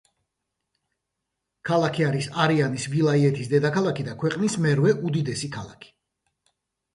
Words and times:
ქალაქი 1.69 2.05
არის 2.07 2.29
არიანის 2.45 2.87
ვილაიეთის 2.95 3.51
დედაქალაქი 3.53 4.07
და 4.09 4.17
ქვეყნის 4.25 4.57
მერვე 4.65 4.97
უდიდესი 5.11 5.53
ქალაქი. 5.59 5.95